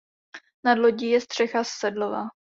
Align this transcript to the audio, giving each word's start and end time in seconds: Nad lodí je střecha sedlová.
Nad 0.63 0.79
lodí 0.79 1.09
je 1.09 1.21
střecha 1.21 1.63
sedlová. 1.63 2.23